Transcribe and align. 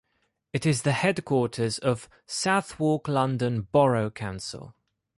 It 0.51 0.65
is 0.65 0.81
the 0.81 0.93
headquarters 0.93 1.77
of 1.77 2.09
Southwark 2.25 3.07
London 3.07 3.67
Borough 3.71 4.09
Council. 4.09 4.73